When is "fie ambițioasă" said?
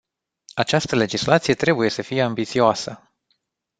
2.01-3.13